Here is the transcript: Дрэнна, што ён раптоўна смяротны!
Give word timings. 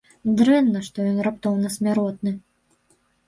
Дрэнна, 0.37 0.79
што 0.87 1.03
ён 1.11 1.19
раптоўна 1.27 1.69
смяротны! 1.75 2.31